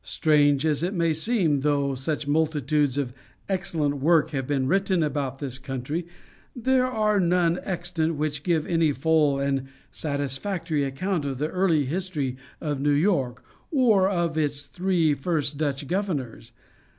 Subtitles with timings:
[0.00, 3.12] Strange as it may seem, though such multitudes of
[3.50, 6.06] excellent works have been written about this country,
[6.56, 12.34] there are none extant which give any full and satisfactory account of the early history
[12.62, 16.52] of New York, or of its three first Dutch Governors.